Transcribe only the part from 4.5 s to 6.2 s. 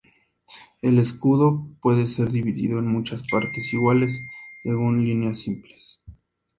según líneas simples.